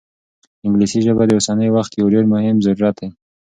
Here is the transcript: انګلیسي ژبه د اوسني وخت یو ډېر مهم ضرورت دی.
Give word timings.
انګلیسي 0.65 0.99
ژبه 1.05 1.23
د 1.27 1.31
اوسني 1.37 1.67
وخت 1.75 1.91
یو 1.99 2.07
ډېر 2.13 2.25
مهم 2.33 2.55
ضرورت 2.65 2.95
دی. 3.01 3.09